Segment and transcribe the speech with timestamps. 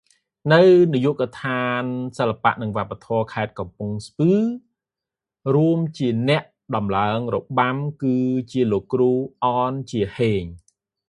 [0.51, 0.61] នៅ
[0.93, 1.83] នាយកដ្ឋាន
[2.17, 4.31] សិល្បៈនិងវប្បធម៌ ខេត្តកំពង់ស្ពឺ
[5.53, 6.43] រួមជាមួយអ្នក
[6.75, 8.15] តម្លើងរបាំគឺ
[8.71, 9.11] លោកគ្រូ
[9.43, 10.43] អន ជាហេង